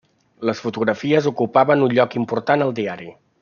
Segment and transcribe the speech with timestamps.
[0.49, 3.15] Les fotografies ocupaven un lloc important al diari.